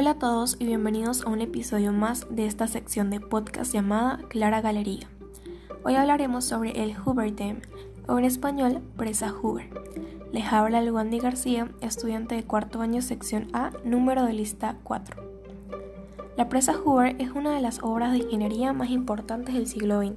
[0.00, 4.20] Hola a todos y bienvenidos a un episodio más de esta sección de podcast llamada
[4.28, 5.08] Clara Galería.
[5.82, 7.62] Hoy hablaremos sobre el Hoover Dam,
[8.06, 9.68] o en español, Presa Hoover.
[10.30, 15.20] Les habla Luandi García, estudiante de cuarto año sección A, número de lista 4.
[16.36, 20.14] La presa Hoover es una de las obras de ingeniería más importantes del siglo XX.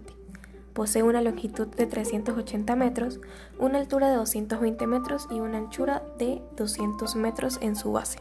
[0.73, 3.20] Posee una longitud de 380 metros,
[3.57, 8.20] una altura de 220 metros y una anchura de 200 metros en su base.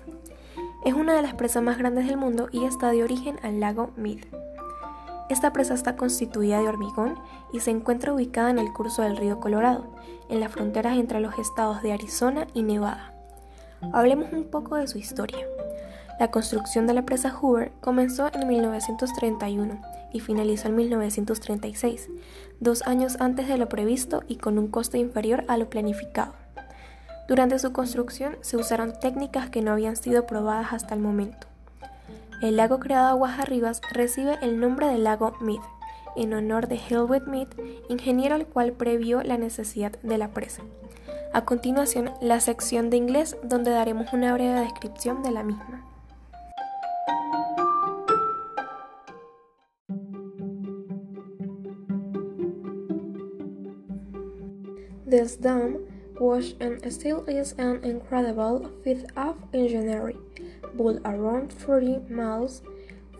[0.84, 3.90] Es una de las presas más grandes del mundo y está de origen al lago
[3.96, 4.20] Mead.
[5.28, 7.16] Esta presa está constituida de hormigón
[7.52, 9.94] y se encuentra ubicada en el curso del río Colorado,
[10.30, 13.12] en las fronteras entre los estados de Arizona y Nevada.
[13.92, 15.46] Hablemos un poco de su historia.
[16.18, 22.08] La construcción de la presa Hoover comenzó en 1931 y finalizó en 1936,
[22.58, 26.32] dos años antes de lo previsto y con un costo inferior a lo planificado.
[27.30, 31.46] Durante su construcción se usaron técnicas que no habían sido probadas hasta el momento.
[32.42, 35.60] El lago creado aguas arriba recibe el nombre de lago Mead,
[36.16, 37.46] en honor de Helwet Mead,
[37.88, 40.62] ingeniero al cual previó la necesidad de la presa.
[41.32, 45.86] A continuación, la sección de inglés donde daremos una breve descripción de la misma.
[55.08, 55.76] This dam
[56.20, 60.18] was and still is an incredible feat of engineering,
[60.76, 62.62] built around 40 miles,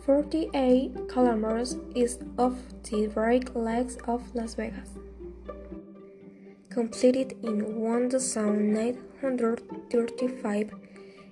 [0.05, 4.89] 48 kilometers east of the Great Lakes of Las Vegas.
[6.69, 10.71] Completed in 1935,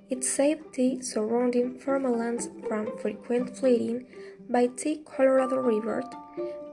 [0.10, 4.08] it saved the surrounding farmlands from frequent flooding
[4.50, 6.02] by the Colorado River,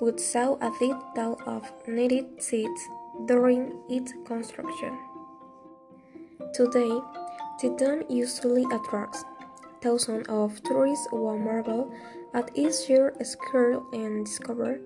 [0.00, 2.88] but saw a little of needed seeds
[3.24, 4.98] during its construction.
[6.52, 7.00] Today,
[7.60, 9.24] the dam usually attracts
[9.82, 11.92] thousands of tourists who marvel
[12.34, 14.78] at its sheer scale and discover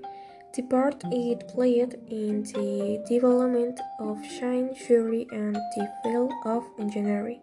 [0.55, 7.41] the part it played in the development of Shine Fury and the field of engineering.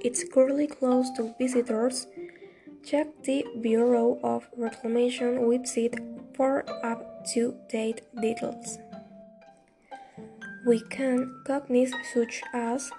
[0.00, 2.06] It's currently closed to visitors.
[2.84, 5.98] Check the Bureau of Reclamation website
[6.34, 8.78] for up to date details.
[10.66, 12.90] We can cognize such as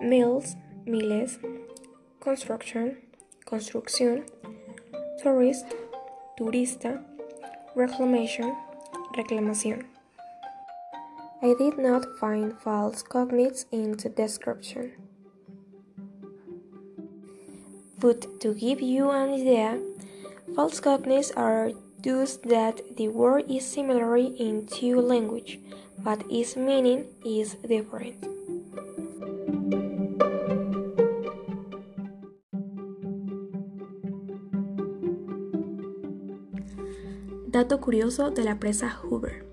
[0.00, 0.56] mills,
[0.86, 1.38] miles,
[2.20, 2.98] construction,
[3.46, 4.24] construcción,
[5.22, 5.64] tourist,
[6.38, 7.02] turista,
[7.74, 8.54] reclamation,
[9.16, 9.84] reclamación.
[11.42, 14.92] I did not find false cognates in the description.
[17.98, 19.80] But to give you an idea,
[20.54, 21.72] false cognates are
[22.04, 25.58] that the word is similar in two languages
[25.98, 28.26] but its meaning is different.
[37.46, 39.46] Dato curioso de la presa Hoover.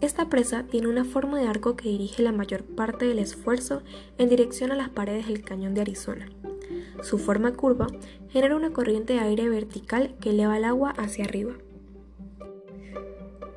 [0.00, 3.82] Esta presa tiene una forma de arco que dirige la mayor parte del esfuerzo
[4.18, 6.30] en dirección a las paredes del cañón de Arizona.
[7.02, 7.86] Su forma curva
[8.28, 11.54] genera una corriente de aire vertical que eleva el agua hacia arriba.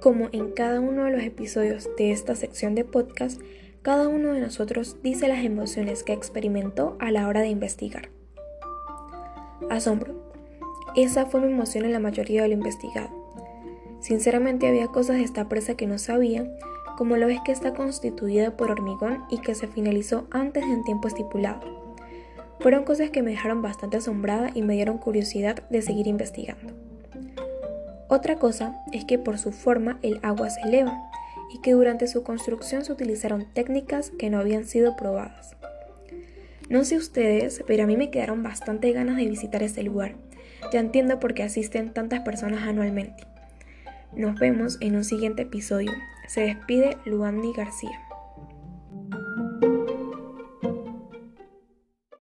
[0.01, 3.41] Como en cada uno de los episodios de esta sección de podcast,
[3.81, 8.09] cada uno de nosotros dice las emociones que experimentó a la hora de investigar.
[9.69, 10.15] Asombro.
[10.95, 13.09] Esa fue mi emoción en la mayoría de lo investigado.
[13.99, 16.49] Sinceramente había cosas de esta presa que no sabía,
[16.97, 20.83] como lo es que está constituida por hormigón y que se finalizó antes de un
[20.83, 21.82] tiempo estipulado.
[22.59, 26.73] Fueron cosas que me dejaron bastante asombrada y me dieron curiosidad de seguir investigando.
[28.07, 31.09] Otra cosa es que por su forma el agua se eleva
[31.53, 35.55] y que durante su construcción se utilizaron técnicas que no habían sido probadas.
[36.69, 40.15] No sé ustedes, pero a mí me quedaron bastante ganas de visitar este lugar.
[40.71, 43.25] Ya entiendo por qué asisten tantas personas anualmente.
[44.15, 45.91] Nos vemos en un siguiente episodio.
[46.27, 47.99] Se despide Luandi García.